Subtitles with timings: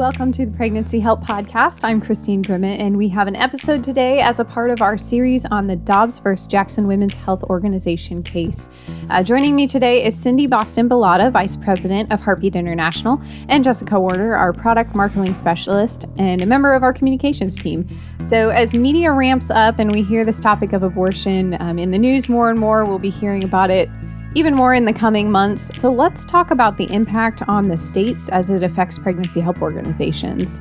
[0.00, 1.80] Welcome to the Pregnancy Help Podcast.
[1.84, 5.44] I'm Christine Grimmett, and we have an episode today as a part of our series
[5.50, 6.46] on the Dobbs vs.
[6.48, 8.70] Jackson Women's Health Organization case.
[9.10, 14.00] Uh, joining me today is Cindy Boston Mileti, Vice President of Heartbeat International, and Jessica
[14.00, 17.86] Warder, our Product Marketing Specialist and a member of our communications team.
[18.22, 21.98] So, as media ramps up and we hear this topic of abortion um, in the
[21.98, 23.90] news more and more, we'll be hearing about it
[24.34, 25.70] even more in the coming months.
[25.78, 30.60] So let's talk about the impact on the states as it affects pregnancy help organizations.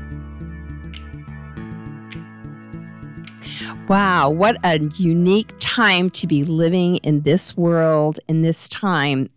[3.87, 9.29] Wow, what a unique time to be living in this world in this time.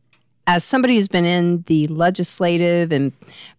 [0.46, 3.12] As somebody who's been in the legislative and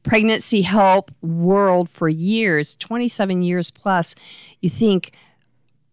[0.03, 4.13] pregnancy help world for years, 27 years plus,
[4.62, 5.13] you think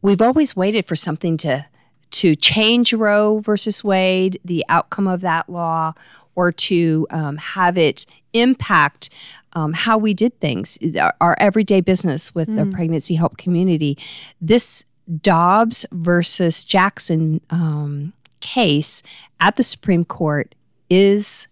[0.02, 1.64] we've always waited for something to
[2.10, 5.94] to change Roe versus Wade, the outcome of that law,
[6.34, 9.10] or to um, have it impact
[9.54, 10.78] um, how we did things,
[11.20, 12.56] our, everyday business with mm.
[12.56, 13.98] the pregnancy help community.
[14.40, 14.84] This
[15.22, 19.02] Dobbs versus Jackson um, case
[19.40, 20.54] at the Supreme Court
[20.88, 21.48] is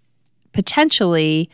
[0.53, 1.51] potentially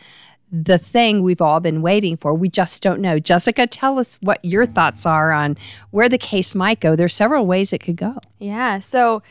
[0.63, 2.33] the thing we've all been waiting for.
[2.33, 3.19] We just don't know.
[3.19, 5.57] Jessica, tell us what your thoughts are on
[5.91, 6.95] where the case might go.
[6.95, 8.19] There's several ways it could go.
[8.39, 8.79] Yeah.
[8.79, 9.23] So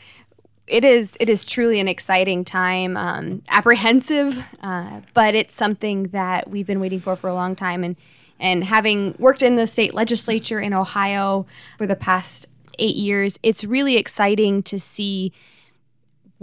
[0.66, 6.50] it is it is truly an exciting time, um, apprehensive, uh, but it's something that
[6.50, 7.84] we've been waiting for for a long time.
[7.84, 7.96] And
[8.38, 11.46] and having worked in the state legislature in Ohio
[11.78, 15.32] for the past eight years, it's really exciting to see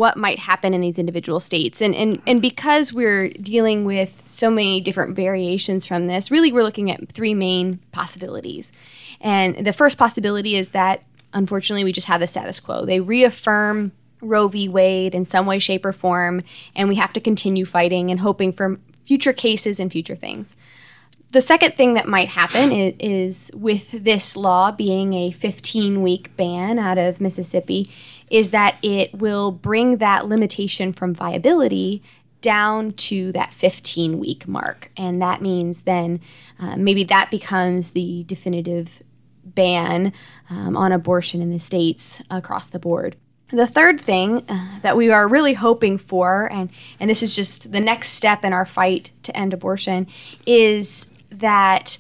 [0.02, 1.80] what might happen in these individual states.
[1.80, 6.64] And, and, and because we're dealing with so many different variations from this, really we're
[6.64, 8.72] looking at three main possibilities.
[9.20, 12.84] And the first possibility is that unfortunately we just have the status quo.
[12.84, 14.68] They reaffirm Roe v.
[14.68, 16.42] Wade in some way, shape, or form,
[16.76, 20.56] and we have to continue fighting and hoping for future cases and future things.
[21.32, 26.36] The second thing that might happen is, is, with this law being a 15 week
[26.36, 27.90] ban out of Mississippi,
[28.32, 32.02] is that it will bring that limitation from viability
[32.42, 34.90] down to that 15 week mark.
[34.98, 36.22] And that means then
[36.60, 39.04] uh, maybe that becomes the definitive
[39.44, 40.14] ban
[40.50, 43.16] um, on abortion in the states across the board.
[43.52, 46.70] The third thing uh, that we are really hoping for, and,
[47.02, 50.08] and this is just the next step in our fight to end abortion,
[50.46, 51.98] is that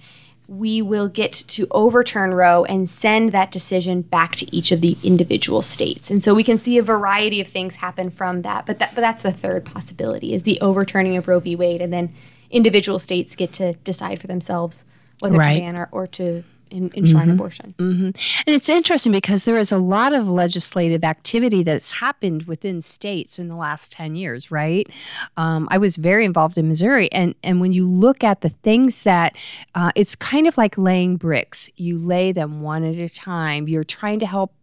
[0.51, 4.97] we will get to overturn Roe and send that decision back to each of the
[5.01, 6.11] individual states.
[6.11, 8.65] And so we can see a variety of things happen from that.
[8.65, 11.55] But that but that's the third possibility is the overturning of Roe v.
[11.55, 12.13] Wade and then
[12.49, 14.83] individual states get to decide for themselves
[15.21, 15.53] whether right.
[15.53, 17.31] to ban or, or to in, enshrine mm-hmm.
[17.31, 17.75] abortion.
[17.77, 18.05] Mm-hmm.
[18.05, 23.37] And it's interesting because there is a lot of legislative activity that's happened within states
[23.37, 24.89] in the last 10 years, right?
[25.37, 27.11] Um, I was very involved in Missouri.
[27.11, 29.35] And, and when you look at the things that
[29.75, 33.67] uh, it's kind of like laying bricks, you lay them one at a time.
[33.67, 34.53] You're trying to help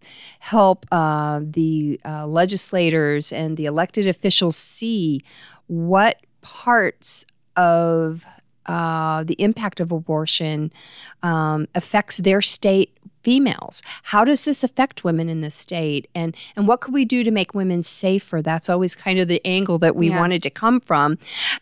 [0.41, 5.23] help uh, the uh, legislators and the elected officials see
[5.67, 7.27] what parts
[7.57, 8.25] of
[8.69, 10.73] uh, the impact of abortion
[11.23, 12.93] um, affects their state
[13.23, 13.83] females.
[14.05, 16.09] How does this affect women in the state?
[16.15, 18.41] And and what could we do to make women safer?
[18.43, 20.21] That's always kind of the angle that we yeah.
[20.21, 21.19] wanted to come from.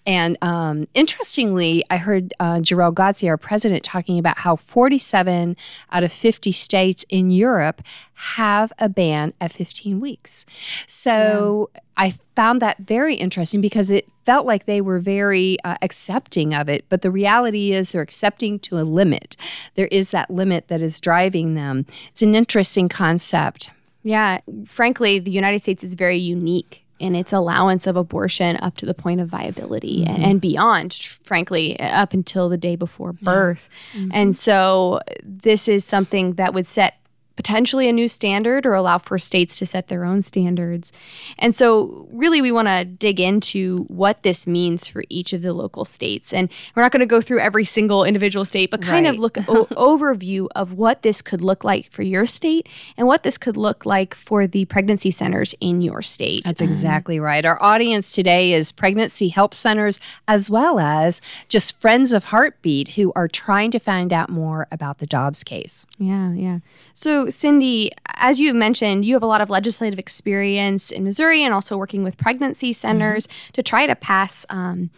[0.07, 5.57] And um, interestingly, I heard uh, Jor-El Godsey, our president, talking about how 47
[5.93, 7.83] out of 50 states in Europe
[8.15, 10.47] have a ban at 15 weeks.
[10.87, 11.81] So yeah.
[11.97, 16.69] I found that very interesting because it felt like they were very uh, accepting of
[16.69, 16.85] it.
[16.91, 19.37] But the reality is they're accepting to a limit.
[19.77, 21.87] There is that limit that is driving them.
[22.09, 23.71] It's an interesting concept.
[24.03, 24.41] Yeah.
[24.67, 28.95] Frankly, the United States is very unique in its allowance of abortion up to the
[28.95, 30.23] point of viability mm-hmm.
[30.23, 30.95] and, beyond,
[31.25, 33.69] frankly, up until the day before birth.
[33.95, 34.01] Yeah.
[34.01, 34.11] Mm-hmm.
[34.15, 36.95] And so this is something that would set
[37.37, 40.93] potentially a new standard or allow for states to set their own standards.
[41.39, 45.53] And so, really, we want to dig into what this means for each of the
[45.53, 46.33] local states.
[46.33, 49.15] And we're not going to go through every single individual state, but kind right.
[49.15, 53.23] of look o- overview of what this could look like for your state and what
[53.23, 56.43] this could look like for the pregnancy centers in your state.
[56.45, 57.45] That's exactly um, right.
[57.45, 63.13] Our audience today is pregnancy help centers as well as just friends of Heartbeat who
[63.15, 65.87] are trying to find out more about the Dobbs case.
[65.99, 66.59] Yeah, yeah.
[66.95, 71.53] So Cindy, as you mentioned, you have a lot of legislative experience in Missouri and
[71.53, 73.53] also working with pregnancy centers mm-hmm.
[73.53, 74.91] to try to pass um,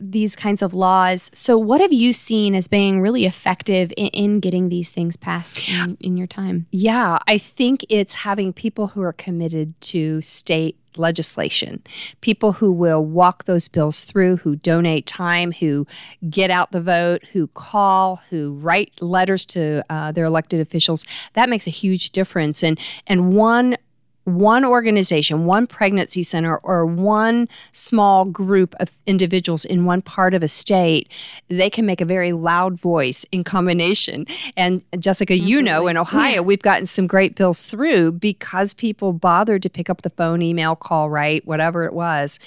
[0.00, 1.30] these kinds of laws.
[1.34, 5.68] So, what have you seen as being really effective in, in getting these things passed
[5.68, 6.66] in, in your time?
[6.70, 11.82] Yeah, I think it's having people who are committed to state legislation.
[12.20, 15.86] People who will walk those bills through, who donate time, who
[16.30, 21.04] get out the vote, who call, who write letters to uh, their elected officials.
[21.34, 22.62] That makes a huge difference.
[22.62, 23.76] And and one
[24.24, 30.42] one organization, one pregnancy center, or one small group of individuals in one part of
[30.42, 31.08] a state,
[31.48, 34.26] they can make a very loud voice in combination.
[34.56, 35.52] And Jessica, Absolutely.
[35.52, 36.40] you know, in Ohio, yeah.
[36.40, 40.74] we've gotten some great bills through because people bothered to pick up the phone, email,
[40.74, 42.38] call, write, whatever it was.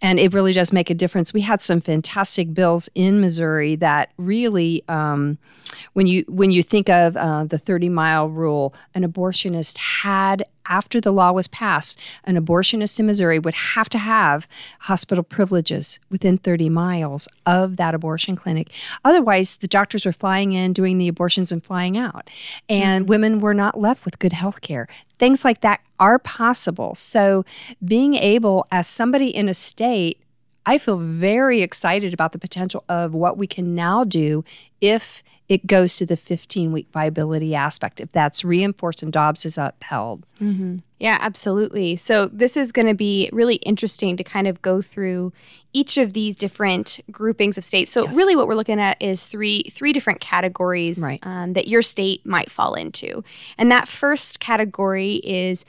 [0.00, 1.34] And it really does make a difference.
[1.34, 5.38] We had some fantastic bills in Missouri that really, um,
[5.94, 11.00] when you when you think of uh, the 30 mile rule, an abortionist had after
[11.00, 14.46] the law was passed, an abortionist in Missouri would have to have
[14.80, 18.70] hospital privileges within 30 miles of that abortion clinic.
[19.04, 22.28] Otherwise, the doctors were flying in, doing the abortions, and flying out.
[22.68, 23.10] And mm-hmm.
[23.10, 24.88] women were not left with good health care.
[25.18, 26.94] Things like that are possible.
[26.94, 27.44] So,
[27.84, 30.18] being able, as somebody in a state,
[30.66, 34.44] I feel very excited about the potential of what we can now do
[34.80, 39.56] if it goes to the 15 week viability aspect if that's reinforced and Dobbs is
[39.56, 40.26] upheld.
[40.40, 40.78] Mm-hmm.
[40.98, 41.94] Yeah, absolutely.
[41.96, 45.32] So, this is going to be really interesting to kind of go through
[45.72, 47.92] each of these different groupings of states.
[47.92, 48.16] So, yes.
[48.16, 51.20] really, what we're looking at is three three different categories right.
[51.22, 53.22] um, that your state might fall into.
[53.58, 55.64] And that first category is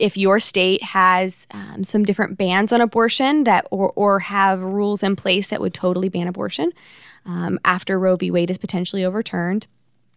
[0.00, 5.02] if your state has um, some different bans on abortion that or, or have rules
[5.02, 6.72] in place that would totally ban abortion
[7.26, 8.30] um, after Roe v.
[8.30, 9.66] Wade is potentially overturned.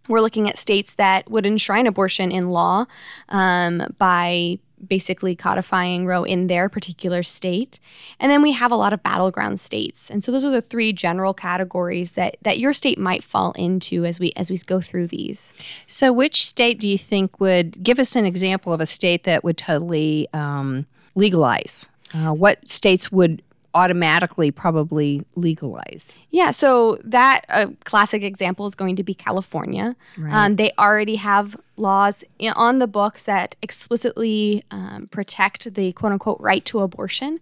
[0.08, 2.86] We're looking at states that would enshrine abortion in law
[3.30, 7.80] um, by basically codifying Roe in their particular state.
[8.20, 10.10] And then we have a lot of battleground states.
[10.10, 14.06] And so those are the three general categories that that your state might fall into
[14.06, 15.54] as we as we go through these.
[15.88, 19.44] So which state do you think would give us an example of a state that
[19.44, 21.86] would totally um, legalize?
[22.14, 23.42] Uh, what states would
[23.74, 26.14] automatically probably legalize.
[26.30, 29.96] Yeah, so that uh, classic example is going to be California.
[30.18, 30.34] Right.
[30.34, 32.24] Um, they already have laws
[32.56, 37.40] on the books that explicitly um, protect the quote unquote right to abortion.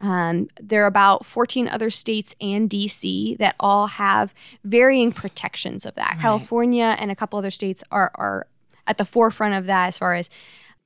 [0.00, 4.34] Um, there are about 14 other states and DC that all have
[4.64, 6.12] varying protections of that.
[6.12, 6.20] Right.
[6.20, 8.46] California and a couple other states are, are
[8.86, 10.30] at the forefront of that as far as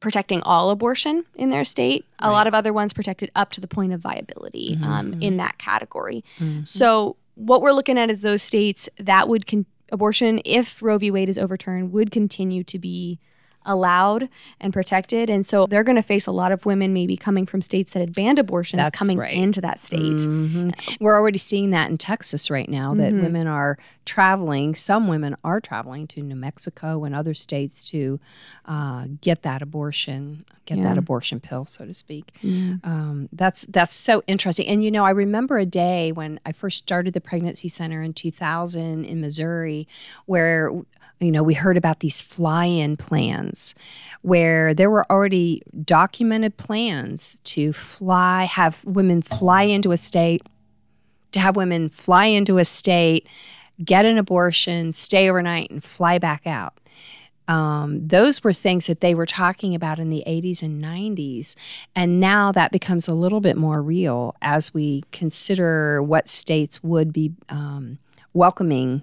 [0.04, 2.04] protecting all abortion in their state.
[2.18, 4.84] A lot of other ones protected up to the point of viability mm-hmm.
[4.84, 6.22] um, in that category.
[6.38, 6.64] Mm-hmm.
[6.64, 11.10] So what we're looking at is those states that would con- abortion, if Roe v.
[11.10, 13.18] Wade is overturned, would continue to be
[13.66, 14.28] allowed
[14.60, 15.30] and protected.
[15.30, 18.00] And so they're going to face a lot of women maybe coming from states that
[18.00, 19.32] had banned abortions That's coming right.
[19.32, 20.00] into that state.
[20.00, 20.70] Mm-hmm.
[21.00, 23.22] We're already seeing that in Texas right now that mm-hmm.
[23.22, 28.20] women are traveling, some women are traveling to New Mexico and other states to
[28.66, 30.84] uh, get that abortion, get yeah.
[30.84, 32.32] that abortion pill, so to speak.
[32.42, 32.74] Yeah.
[32.84, 34.66] Um, that's that's so interesting.
[34.66, 38.12] And you know, I remember a day when I first started the pregnancy center in
[38.12, 39.88] 2000 in Missouri
[40.26, 40.70] where
[41.20, 43.74] you know, we heard about these fly in plans
[44.22, 50.42] where there were already documented plans to fly, have women fly into a state,
[51.32, 53.28] to have women fly into a state,
[53.84, 56.78] get an abortion, stay overnight, and fly back out.
[57.46, 61.54] Um, those were things that they were talking about in the 80s and 90s.
[61.94, 67.12] And now that becomes a little bit more real as we consider what states would
[67.12, 67.98] be um,
[68.32, 69.02] welcoming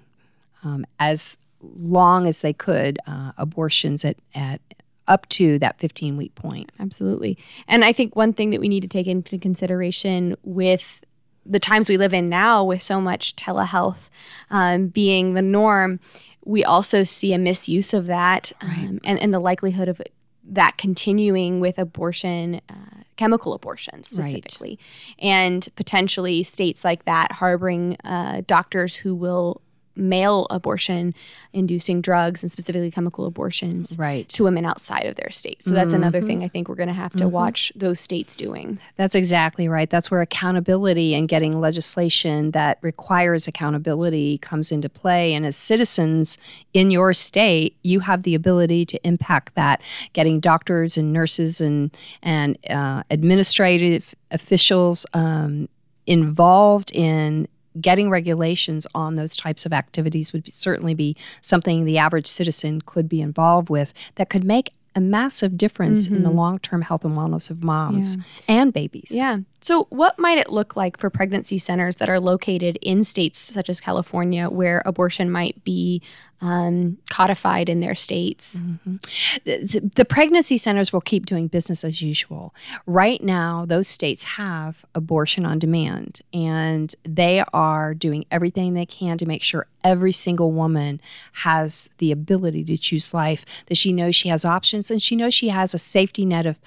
[0.64, 4.60] um, as long as they could uh, abortions at, at
[5.08, 6.70] up to that 15 week point.
[6.78, 7.38] Absolutely.
[7.68, 11.02] And I think one thing that we need to take into consideration with
[11.44, 14.08] the times we live in now, with so much telehealth
[14.50, 15.98] um, being the norm,
[16.44, 19.00] we also see a misuse of that um, right.
[19.04, 20.00] and, and the likelihood of
[20.44, 22.60] that continuing with abortion.
[22.68, 25.26] Uh, chemical abortions specifically, right.
[25.26, 29.60] and potentially states like that harboring uh, doctors who will
[29.94, 31.14] mail abortion
[31.52, 34.28] inducing drugs and specifically chemical abortions right.
[34.30, 35.62] to women outside of their state.
[35.62, 35.96] So that's mm-hmm.
[35.96, 37.30] another thing I think we're going to have to mm-hmm.
[37.32, 38.78] watch those states doing.
[38.96, 39.88] That's exactly right.
[39.90, 45.34] That's where accountability and getting legislation that requires accountability comes into play.
[45.34, 46.38] And as citizens
[46.72, 49.82] in your state, you have the ability to impact that,
[50.12, 55.68] getting doctors and nurses and and uh, administrative officials um,
[56.06, 57.48] involved in
[57.80, 62.80] getting regulations on those types of activities would be, certainly be something the average citizen
[62.80, 66.16] could be involved with that could make a massive difference mm-hmm.
[66.16, 66.38] in the mm-hmm.
[66.38, 68.22] long term health and wellness of moms yeah.
[68.48, 69.10] and babies.
[69.10, 69.38] Yeah.
[69.60, 73.70] So, what might it look like for pregnancy centers that are located in states such
[73.70, 76.02] as California where abortion might be
[76.42, 78.56] um, codified in their states?
[78.56, 78.96] Mm-hmm.
[79.44, 82.54] The, the, pregnancy centers will keep doing business as usual.
[82.84, 89.16] Right now, those states have abortion on demand, and they are doing everything they can
[89.18, 91.00] to make sure every single woman
[91.32, 95.32] has the ability to choose life, that she knows she has options, and she knows
[95.32, 96.58] she has a safety net of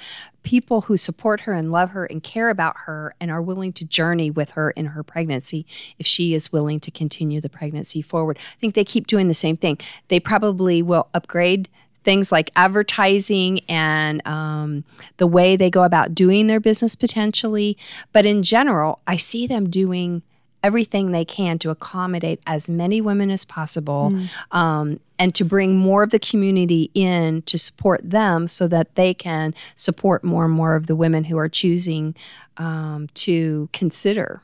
[0.45, 3.83] people who support her and love her and care about her and are willing to
[3.83, 5.65] journey with her in her pregnancy
[5.99, 8.37] if she is willing to continue the pregnancy forward.
[8.39, 9.79] I think they keep doing the same thing.
[10.07, 11.67] They probably will upgrade
[12.03, 14.83] things like advertising and um,
[15.17, 17.75] the way they go about doing their business potentially.
[18.13, 20.21] But in general, I see them doing
[20.65, 24.27] everything they can to accommodate as many women as possible mm.
[24.51, 29.13] um, and to bring more of the community in to support them so that they
[29.13, 32.15] can support more and more of the women who are choosing
[32.57, 34.41] um, to consider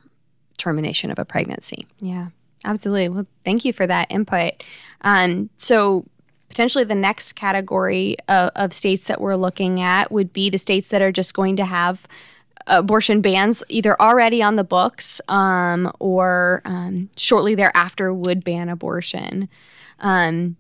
[0.58, 1.88] termination of a pregnancy.
[2.00, 2.28] Yeah,
[2.66, 3.10] absolutely.
[3.10, 4.64] Well, thank you for that input.
[5.02, 6.06] Um, so,
[6.50, 10.90] potentially the next category of, of states that we're looking at would be the states
[10.90, 12.06] that are just going to have
[12.72, 19.48] abortion bans either already on the books um, or um, shortly thereafter would ban abortion.
[20.00, 20.56] Um,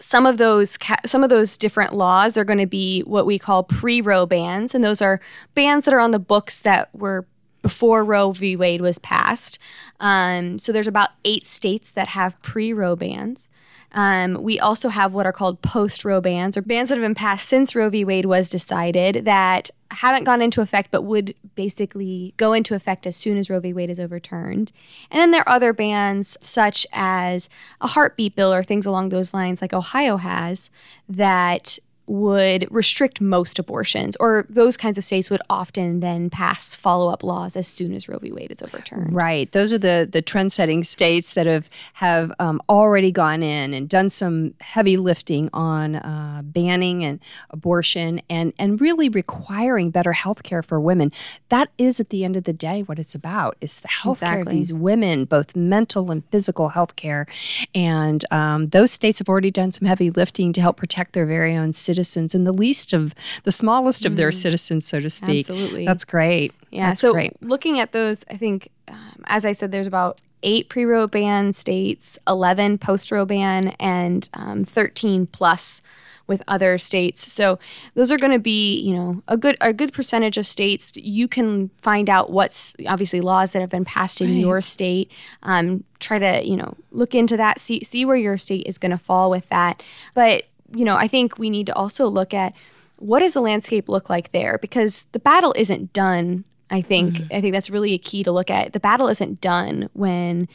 [0.00, 3.38] some of those ca- some of those different laws are going to be what we
[3.38, 5.20] call pre-Roe bans, and those are
[5.54, 7.26] bans that are on the books that were
[7.64, 8.56] before Roe v.
[8.56, 9.58] Wade was passed.
[9.98, 13.48] Um, so there's about eight states that have pre-Roe bans.
[13.92, 17.14] Um, we also have what are called post Roe bans, or bans that have been
[17.14, 18.04] passed since Roe v.
[18.04, 23.16] Wade was decided that haven't gone into effect but would basically go into effect as
[23.16, 23.72] soon as Roe v.
[23.72, 24.72] Wade is overturned.
[25.10, 27.48] And then there are other bans, such as
[27.80, 30.68] a heartbeat bill or things along those lines, like Ohio has,
[31.08, 37.08] that would restrict most abortions, or those kinds of states would often then pass follow
[37.08, 38.30] up laws as soon as Roe v.
[38.30, 39.14] Wade is overturned.
[39.14, 39.50] Right.
[39.52, 43.88] Those are the the trend setting states that have have um, already gone in and
[43.88, 47.20] done some heavy lifting on uh, banning and
[47.50, 51.10] abortion and and really requiring better health care for women.
[51.48, 53.56] That is at the end of the day what it's about.
[53.62, 54.52] Is the health care exactly.
[54.52, 57.26] of these women, both mental and physical health care,
[57.74, 61.56] and um, those states have already done some heavy lifting to help protect their very
[61.56, 64.06] own citizens citizens and the least of the smallest mm.
[64.06, 64.34] of their mm.
[64.34, 65.48] citizens, so to speak.
[65.48, 65.86] Absolutely.
[65.86, 66.52] That's great.
[66.70, 66.88] Yeah.
[66.88, 67.40] That's so great.
[67.40, 72.18] looking at those, I think, um, as I said, there's about eight pre-Roe ban states,
[72.26, 75.80] 11 post-Roe ban, and um, 13 plus
[76.26, 77.30] with other states.
[77.30, 77.58] So
[77.94, 80.92] those are going to be, you know, a good a good percentage of states.
[80.96, 84.36] You can find out what's obviously laws that have been passed in right.
[84.36, 85.10] your state.
[85.42, 87.60] Um, try to, you know, look into that.
[87.60, 89.82] See see where your state is going to fall with that.
[90.14, 92.54] But you know, I think we need to also look at
[92.96, 97.36] what does the landscape look like there because the battle isn't done I think mm.
[97.36, 98.72] I think that's really a key to look at.
[98.72, 100.48] The battle isn't done when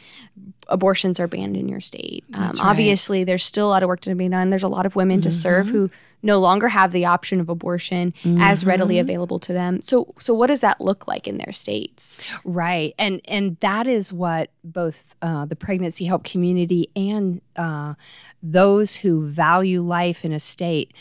[0.68, 2.24] abortions are banned in your state.
[2.34, 2.60] Um, right.
[2.60, 4.50] Obviously, there's still a lot of work to be done.
[4.50, 5.28] There's a lot of women mm-hmm.
[5.28, 5.90] to serve who
[6.22, 8.40] no longer have the option of abortion mm-hmm.
[8.40, 9.80] as readily available to them.
[9.80, 12.20] So, so what does that look like in their states?
[12.44, 17.94] Right, and and that is what both uh, the pregnancy help community and uh,
[18.42, 20.92] those who value life in a state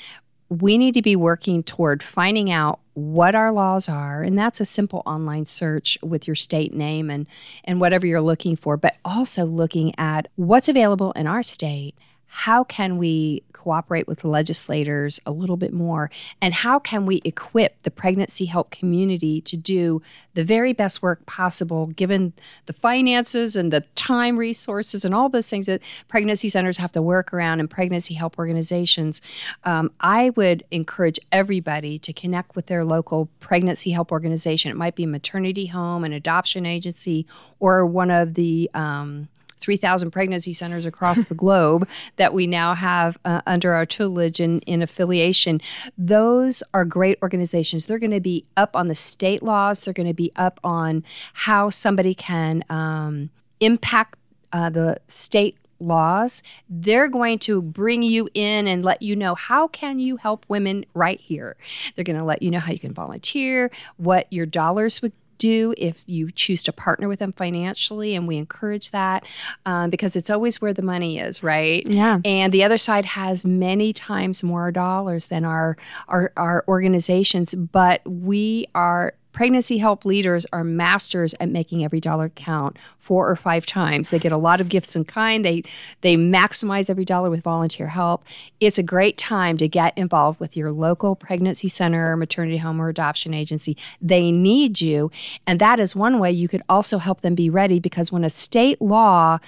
[0.49, 4.65] we need to be working toward finding out what our laws are and that's a
[4.65, 7.27] simple online search with your state name and
[7.63, 11.95] and whatever you're looking for but also looking at what's available in our state
[12.29, 16.09] how can we cooperate with legislators a little bit more?
[16.41, 20.01] And how can we equip the pregnancy help community to do
[20.35, 22.33] the very best work possible, given
[22.67, 27.01] the finances and the time resources and all those things that pregnancy centers have to
[27.01, 29.21] work around and pregnancy help organizations?
[29.63, 34.71] Um, I would encourage everybody to connect with their local pregnancy help organization.
[34.71, 37.25] It might be a maternity home, an adoption agency,
[37.59, 39.27] or one of the um,
[39.59, 44.63] 3,000 pregnancy centers across the globe that we now have uh, under our tutelage and
[44.65, 45.61] in affiliation.
[45.97, 47.85] Those are great organizations.
[47.85, 51.03] They're going to be up on the state laws, they're going to be up on
[51.33, 54.15] how somebody can um, impact
[54.51, 59.67] uh, the state laws they're going to bring you in and let you know how
[59.67, 61.55] can you help women right here
[61.95, 65.73] they're going to let you know how you can volunteer what your dollars would do
[65.77, 68.15] if you choose to partner with them financially.
[68.15, 69.25] And we encourage that
[69.65, 71.85] um, because it's always where the money is, right?
[71.87, 72.19] Yeah.
[72.23, 75.77] And the other side has many times more dollars than our,
[76.07, 82.29] our, our organizations, but we are pregnancy help leaders are masters at making every dollar
[82.29, 84.09] count four or five times.
[84.09, 85.43] They get a lot of gifts in kind.
[85.43, 85.63] They
[86.01, 88.23] they maximize every dollar with volunteer help.
[88.59, 92.89] It's a great time to get involved with your local pregnancy center, maternity home, or
[92.89, 93.77] adoption agency.
[94.01, 95.11] They need you,
[95.47, 98.29] and that is one way you could also help them be ready because when a
[98.29, 99.39] state law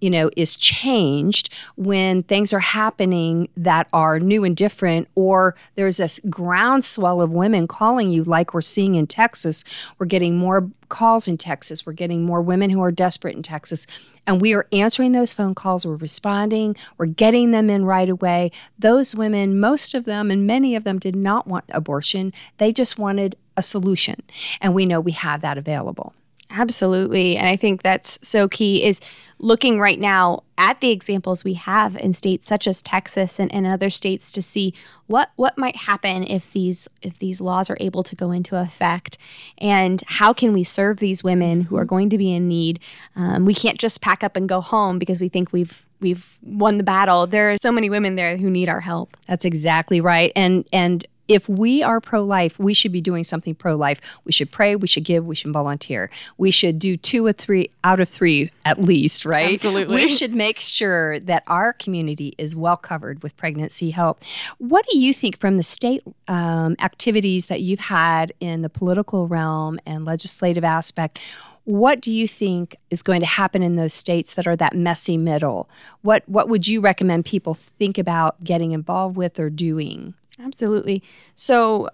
[0.00, 5.98] you know, is changed when things are happening that are new and different, or there's
[5.98, 9.64] this groundswell of women calling you, like we're seeing in Texas.
[9.98, 11.86] We're getting more calls in Texas.
[11.86, 13.86] We're getting more women who are desperate in Texas.
[14.26, 15.86] And we are answering those phone calls.
[15.86, 16.76] We're responding.
[16.98, 18.52] We're getting them in right away.
[18.78, 22.32] Those women, most of them and many of them did not want abortion.
[22.58, 24.22] They just wanted a solution.
[24.60, 26.14] And we know we have that available.
[26.50, 27.36] Absolutely.
[27.36, 29.00] And I think that's so key is
[29.38, 33.66] looking right now at the examples we have in states such as Texas and, and
[33.66, 34.74] other states to see
[35.06, 39.16] what what might happen if these if these laws are able to go into effect
[39.58, 42.80] and how can we serve these women who are going to be in need.
[43.16, 46.78] Um, we can't just pack up and go home because we think we've we've won
[46.78, 47.26] the battle.
[47.26, 49.16] There are so many women there who need our help.
[49.26, 50.32] That's exactly right.
[50.34, 54.00] And and if we are pro life, we should be doing something pro life.
[54.24, 56.10] We should pray, we should give, we should volunteer.
[56.38, 59.54] We should do two or three out of three at least, right?
[59.54, 59.94] Absolutely.
[59.94, 64.24] We should make sure that our community is well covered with pregnancy help.
[64.58, 69.28] What do you think from the state um, activities that you've had in the political
[69.28, 71.20] realm and legislative aspect?
[71.62, 75.16] What do you think is going to happen in those states that are that messy
[75.16, 75.70] middle?
[76.02, 80.14] What what would you recommend people think about getting involved with or doing?
[80.42, 81.02] Absolutely.
[81.34, 81.88] So,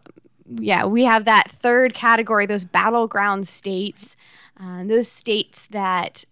[0.48, 4.16] yeah, we have that third category, those battleground states,
[4.60, 6.24] uh, those states that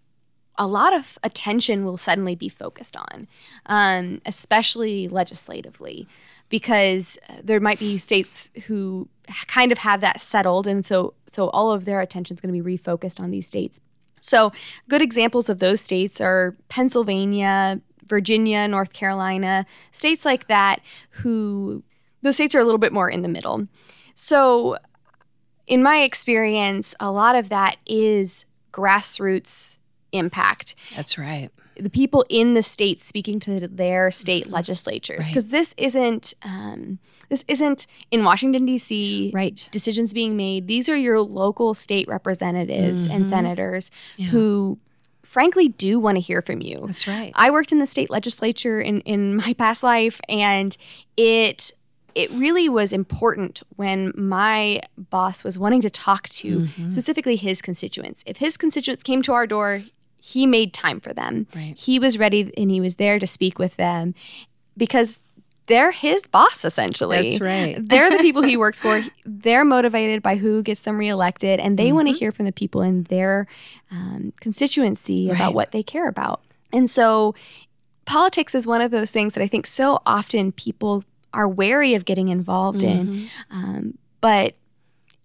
[0.56, 3.26] a lot of attention will suddenly be focused on,
[3.66, 6.06] um, especially legislatively,
[6.48, 9.08] because there might be states who
[9.48, 12.62] kind of have that settled, and so so all of their attention is going to
[12.62, 13.80] be refocused on these states.
[14.20, 14.52] So,
[14.88, 20.80] good examples of those states are Pennsylvania, Virginia, North Carolina, states like that
[21.10, 21.82] who
[22.24, 23.68] those states are a little bit more in the middle.
[24.14, 24.78] So,
[25.66, 29.78] in my experience, a lot of that is grassroots
[30.12, 30.74] impact.
[30.96, 31.50] That's right.
[31.76, 34.54] The people in the state speaking to their state mm-hmm.
[34.54, 35.50] legislatures, because right.
[35.50, 39.32] this isn't um, this isn't in Washington D.C.
[39.34, 39.68] Right.
[39.70, 40.66] Decisions being made.
[40.66, 43.16] These are your local state representatives mm-hmm.
[43.16, 44.28] and senators yeah.
[44.28, 44.78] who
[45.24, 46.84] frankly do want to hear from you.
[46.86, 47.32] That's right.
[47.34, 50.76] I worked in the state legislature in, in my past life, and
[51.16, 51.72] it
[52.14, 56.90] it really was important when my boss was wanting to talk to mm-hmm.
[56.90, 58.22] specifically his constituents.
[58.26, 59.82] If his constituents came to our door,
[60.20, 61.46] he made time for them.
[61.54, 61.74] Right.
[61.76, 64.14] He was ready and he was there to speak with them
[64.76, 65.20] because
[65.66, 67.22] they're his boss essentially.
[67.22, 67.76] That's right.
[67.88, 69.02] they're the people he works for.
[69.24, 71.96] They're motivated by who gets them reelected, and they mm-hmm.
[71.96, 73.46] want to hear from the people in their
[73.90, 75.36] um, constituency right.
[75.36, 76.42] about what they care about.
[76.72, 77.34] And so,
[78.04, 82.04] politics is one of those things that I think so often people are wary of
[82.04, 83.12] getting involved mm-hmm.
[83.12, 83.30] in.
[83.50, 84.54] Um, but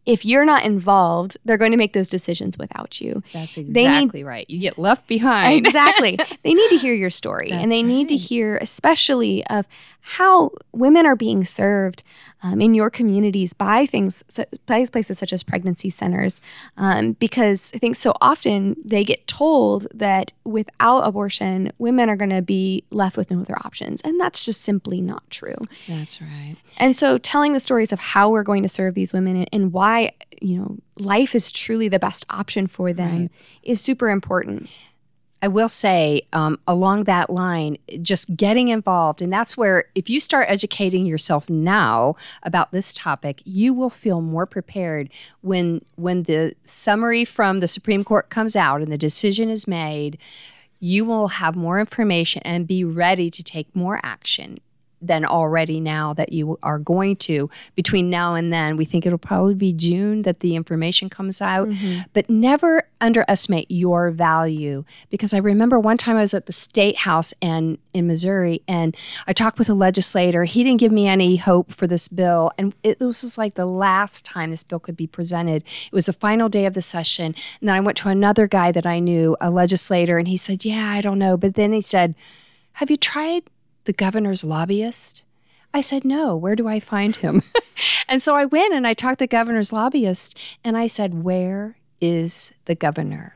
[0.06, 3.22] if you're not involved, they're going to make those decisions without you.
[3.32, 4.50] That's exactly need, right.
[4.50, 5.66] You get left behind.
[5.68, 6.18] exactly.
[6.44, 7.86] they need to hear your story That's and they right.
[7.86, 9.68] need to hear, especially, of
[10.02, 12.04] how women are being served
[12.42, 14.24] um, in your communities by things
[14.66, 16.42] by places such as pregnancy centers
[16.78, 22.30] um, because i think so often they get told that without abortion women are going
[22.30, 25.56] to be left with no other options and that's just simply not true.
[25.88, 26.56] That's right.
[26.78, 30.14] And so telling the stories of how we're going to serve these women and why
[30.42, 33.32] you know life is truly the best option for them right.
[33.64, 34.70] is super important
[35.42, 39.22] I will say, um, along that line, just getting involved.
[39.22, 44.22] And that's where, if you start educating yourself now about this topic, you will feel
[44.22, 45.10] more prepared
[45.42, 50.18] when, when the summary from the Supreme Court comes out and the decision is made.
[50.82, 54.60] You will have more information and be ready to take more action
[55.02, 57.50] than already now that you are going to.
[57.76, 61.70] Between now and then, we think it'll probably be June that the information comes out.
[61.70, 62.02] Mm-hmm.
[62.14, 66.98] But never underestimate your value because I remember one time I was at the state
[66.98, 70.44] house and in Missouri and I talked with a legislator.
[70.44, 72.52] He didn't give me any hope for this bill.
[72.58, 75.64] And it was just like the last time this bill could be presented.
[75.86, 77.36] It was the final day of the session.
[77.60, 80.66] And then I went to another guy that I knew, a legislator, and he said,
[80.66, 81.38] Yeah, I don't know.
[81.38, 82.16] But then he said,
[82.74, 83.44] Have you tried
[83.90, 85.24] the governor's lobbyist?
[85.74, 87.42] I said, No, where do I find him?
[88.08, 91.76] and so I went and I talked to the governor's lobbyist and I said, Where
[92.00, 93.36] is the governor?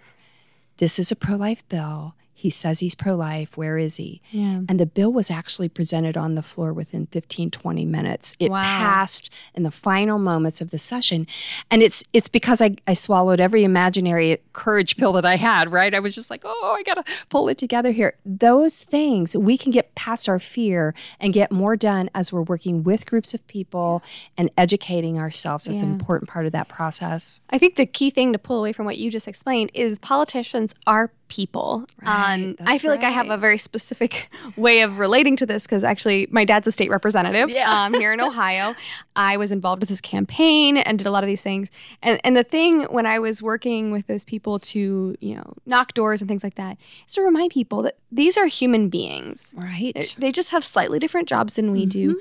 [0.78, 2.14] This is a pro life bill.
[2.36, 3.56] He says he's pro life.
[3.56, 4.22] Where is he?
[4.32, 4.62] Yeah.
[4.68, 8.36] And the bill was actually presented on the floor within 15, 20 minutes.
[8.40, 8.62] It Wow.
[8.64, 11.26] passed in the final moments of the session.
[11.72, 15.94] And it's it's because I, I swallowed every imaginary courage pill that I had, right?
[15.94, 18.16] I was just like, oh, I gotta pull it together here.
[18.26, 22.84] Those things, we can get past our fear and get more done as we're working
[22.84, 24.04] with groups of people
[24.38, 25.66] and educating ourselves.
[25.66, 27.40] That's an important part of that process.
[27.52, 30.74] I think the key thing to pull away from what you just explained is politicians
[30.88, 31.86] are people.
[32.02, 35.64] Right, um, I feel like I have a very specific way of relating to this
[35.64, 37.70] because actually my dad's a state representative Yeah.
[37.86, 38.76] um, here in Ohio.
[39.16, 41.72] I was involved with his campaign and did a lot of these things.
[42.02, 45.94] And and the thing when I was working with those people to you know knock
[45.94, 49.52] doors and things like that is to remind people that these are human beings.
[49.56, 49.94] Right.
[49.96, 52.20] They're- They just have slightly different jobs than we do,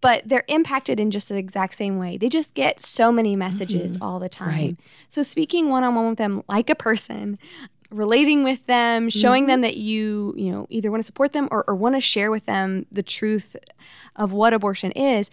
[0.00, 2.16] but they're impacted in just the exact same way.
[2.18, 4.48] They just get so many messages all the time.
[4.48, 4.76] Right.
[5.08, 7.38] So speaking one on one with them like a person,
[7.94, 9.62] relating with them, showing them mm-hmm.
[9.62, 12.46] that you, you know, either want to support them or, or want to share with
[12.46, 13.56] them the truth
[14.16, 15.30] of what abortion is.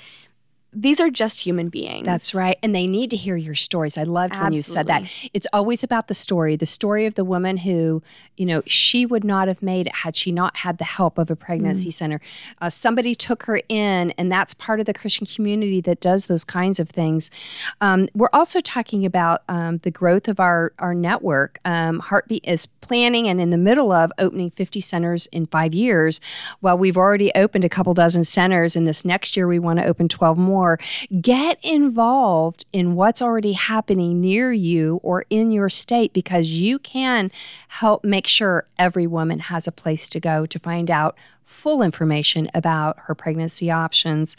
[0.74, 2.06] These are just human beings.
[2.06, 2.58] That's right.
[2.64, 3.98] And they need to hear your stories.
[3.98, 5.04] I loved when you said that.
[5.34, 8.02] It's always about the story, the story of the woman who,
[8.38, 11.30] you know, she would not have made it had she not had the help of
[11.30, 11.94] a pregnancy Mm.
[11.94, 12.22] center.
[12.62, 16.46] Uh, somebody took her in, and that's part of the Christian community that does those
[16.46, 17.30] kinds of things.
[17.82, 21.60] Um, we're also talking about um, the growth of our, our network.
[21.66, 26.22] Um, Heartbeat is planning and in the middle of opening 50 centers in five years.
[26.62, 29.86] Well, we've already opened a couple dozen centers, and this next year we want to
[29.86, 30.61] open 12 more.
[31.22, 37.32] Get involved in what's already happening near you or in your state because you can
[37.68, 42.50] help make sure every woman has a place to go to find out full information
[42.54, 44.38] about her pregnancy options.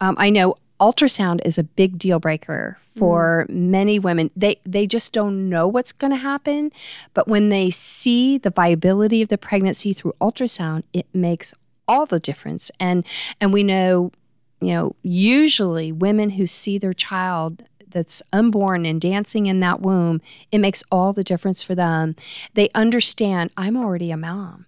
[0.00, 4.30] Um, I know ultrasound is a big deal breaker for many women.
[4.36, 6.72] They they just don't know what's going to happen,
[7.14, 11.54] but when they see the viability of the pregnancy through ultrasound, it makes
[11.86, 12.70] all the difference.
[12.80, 13.06] And
[13.40, 14.12] and we know,
[14.60, 20.20] you know, usually women who see their child that's unborn and dancing in that womb,
[20.52, 22.14] it makes all the difference for them.
[22.54, 24.66] They understand I'm already a mom.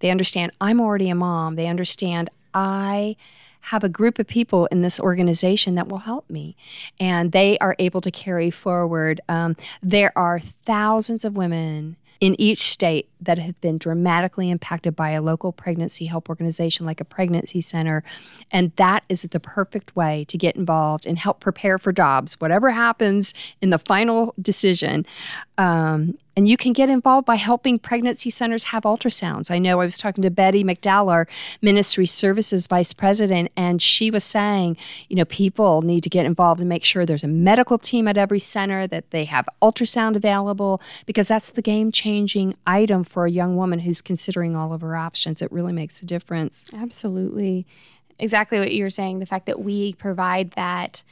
[0.00, 1.56] They understand I'm already a mom.
[1.56, 3.16] They understand I
[3.64, 6.54] have a group of people in this organization that will help me.
[7.00, 9.22] And they are able to carry forward.
[9.30, 15.10] Um, there are thousands of women in each state that have been dramatically impacted by
[15.10, 18.04] a local pregnancy help organization like a pregnancy center.
[18.50, 22.70] And that is the perfect way to get involved and help prepare for jobs, whatever
[22.70, 25.06] happens in the final decision.
[25.56, 29.50] Um, and you can get involved by helping pregnancy centers have ultrasounds.
[29.50, 31.28] I know I was talking to Betty McDowell, our
[31.62, 34.76] ministry services vice president, and she was saying,
[35.08, 38.16] you know, people need to get involved and make sure there's a medical team at
[38.16, 43.30] every center, that they have ultrasound available, because that's the game changing item for a
[43.30, 45.40] young woman who's considering all of her options.
[45.40, 46.66] It really makes a difference.
[46.72, 47.66] Absolutely.
[48.18, 49.18] Exactly what you were saying.
[49.18, 51.02] The fact that we provide that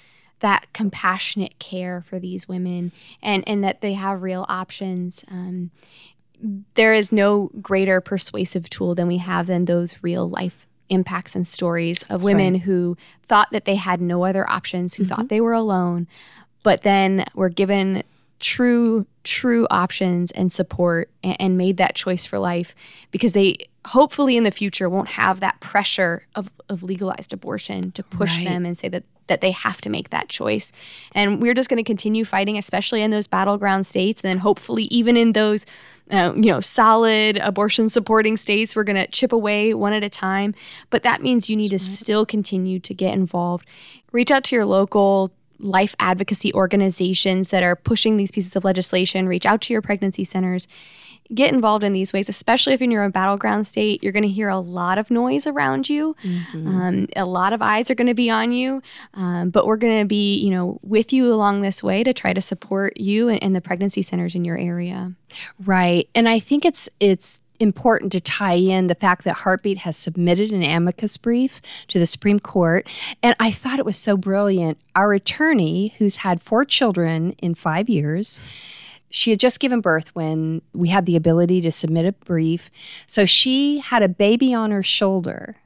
[0.42, 5.24] that compassionate care for these women and and that they have real options.
[5.30, 5.70] Um,
[6.74, 11.46] there is no greater persuasive tool than we have than those real life impacts and
[11.46, 12.62] stories of That's women right.
[12.62, 12.96] who
[13.28, 16.06] thought that they had no other options, who thought they were alone,
[16.62, 18.02] but then were given
[18.42, 22.74] true true options and support and, and made that choice for life
[23.12, 28.02] because they hopefully in the future won't have that pressure of, of legalized abortion to
[28.02, 28.48] push Right.
[28.48, 30.72] them and say that that they have to make that choice.
[31.12, 34.82] And we're just going to continue fighting especially in those battleground states and then hopefully
[34.84, 35.64] even in those
[36.10, 40.08] uh, you know solid abortion supporting states we're going to chip away one at a
[40.10, 40.52] time.
[40.90, 43.66] But that means you need to still continue to get involved.
[44.10, 49.26] Reach out to your local life advocacy organizations that are pushing these pieces of legislation
[49.26, 50.66] reach out to your pregnancy centers.
[51.32, 54.28] Get involved in these ways especially if you're in a battleground state you're going to
[54.28, 56.14] hear a lot of noise around you.
[56.68, 58.82] Um, a lot of eyes are going to be on you
[59.14, 62.32] um, but we're going to be you know with you along this way to try
[62.32, 65.12] to support you and, and the pregnancy centers in your area.
[65.64, 66.08] Right.
[66.14, 70.50] And I think it's it's important to tie in the fact that Heartbeat has submitted
[70.50, 72.86] an amicus brief to the Supreme Court.
[73.22, 74.78] And I thought it was so brilliant.
[74.94, 78.40] Our attorney, who's had four children in five years,
[79.08, 82.70] she had just given birth when we had the ability to submit a brief.
[83.06, 85.56] So she had a baby on her shoulder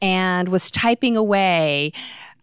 [0.00, 1.92] and was typing away,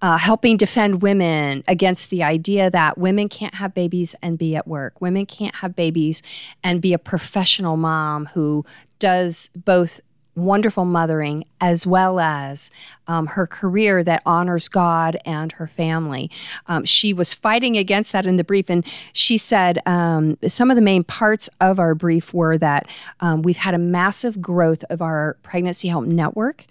[0.02, 4.68] uh, helping defend women against the idea that women can't have babies and be at
[4.68, 5.02] work.
[5.02, 6.22] Women can't have babies
[6.64, 8.66] and be a professional mom who
[9.00, 10.02] does both
[10.36, 12.70] wonderful mothering as well as
[13.08, 16.30] um, her career that honors God and her family.
[16.68, 20.76] Um, she was fighting against that in the brief, and she said um, some of
[20.76, 22.88] the main parts of our brief were that
[23.20, 26.66] um, we've had a massive growth of our pregnancy help network,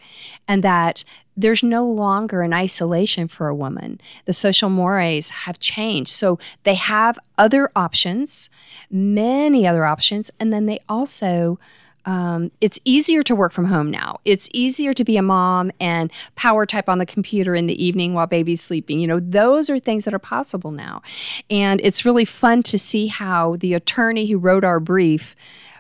[0.46, 1.05] and that
[1.37, 4.00] there's no longer an isolation for a woman.
[4.24, 6.12] The social mores have changed.
[6.12, 8.50] So they have other options,
[8.90, 11.59] many other options, and then they also
[12.07, 14.21] um, it's easier to work from home now.
[14.25, 18.14] It's easier to be a mom and power type on the computer in the evening
[18.14, 19.01] while baby's sleeping.
[19.01, 21.03] You know, those are things that are possible now.
[21.51, 25.35] And it's really fun to see how the attorney who wrote our brief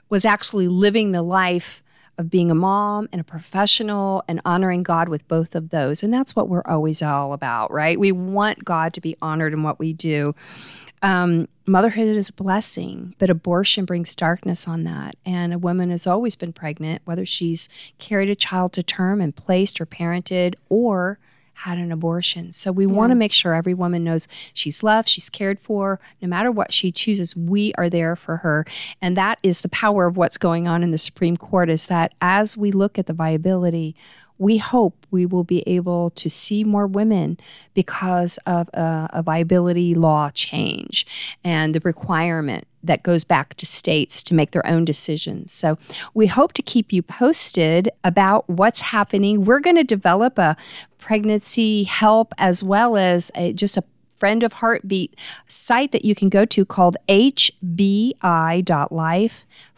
[0.08, 1.82] was actually living the life
[2.16, 6.02] of being a mom and a professional and honoring God with both of those.
[6.02, 7.98] And that's what we're always all about, right?
[7.98, 10.34] We want God to be honored in what we do.
[11.04, 15.16] Um, motherhood is a blessing, but abortion brings darkness on that.
[15.26, 19.36] And a woman has always been pregnant, whether she's carried a child to term and
[19.36, 21.18] placed or parented or
[21.52, 22.52] had an abortion.
[22.52, 22.92] So we yeah.
[22.92, 26.72] want to make sure every woman knows she's loved, she's cared for, no matter what
[26.72, 28.64] she chooses, we are there for her.
[29.02, 32.14] And that is the power of what's going on in the Supreme Court is that
[32.22, 33.94] as we look at the viability
[34.38, 37.38] we hope we will be able to see more women
[37.74, 41.06] because of a, a, viability law change
[41.44, 45.52] and the requirement that goes back to states to make their own decisions.
[45.52, 45.78] So
[46.14, 49.44] we hope to keep you posted about what's happening.
[49.44, 50.56] We're going to develop a
[50.98, 53.84] pregnancy help as well as a, just a
[54.18, 55.14] friend of heartbeat
[55.46, 57.46] site that you can go to called hbi.life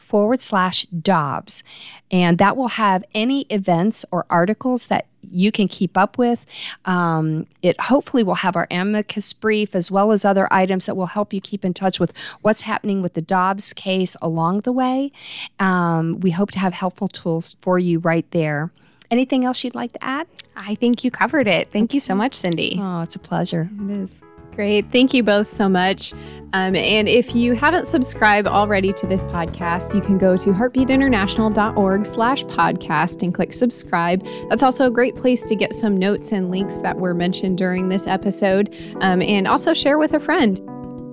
[0.06, 1.62] forward slash Dobbs.
[2.10, 6.46] And that will have any events or articles that you can keep up with.
[6.84, 11.06] Um, it hopefully will have our amicus brief as well as other items that will
[11.06, 15.10] help you keep in touch with what's happening with the Dobbs case along the way.
[15.58, 18.70] Um, we hope to have helpful tools for you right there.
[19.10, 20.26] Anything else you'd like to add?
[20.56, 21.70] I think you covered it.
[21.70, 22.78] Thank you so much, Cindy.
[22.80, 23.68] Oh, it's a pleasure.
[23.82, 24.18] It is.
[24.56, 24.90] Great.
[24.90, 26.14] Thank you both so much.
[26.54, 32.06] Um, and if you haven't subscribed already to this podcast, you can go to heartbeatinternational.org
[32.06, 34.26] slash podcast and click subscribe.
[34.48, 37.90] That's also a great place to get some notes and links that were mentioned during
[37.90, 40.58] this episode um, and also share with a friend.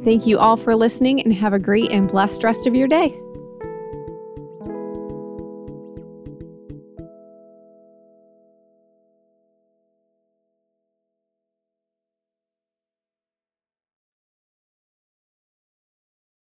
[0.06, 3.13] Thank you all for listening and have a great and blessed rest of your day.